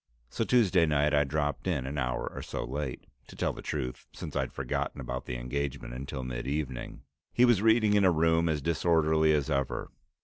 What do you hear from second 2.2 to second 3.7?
or so late, to tell the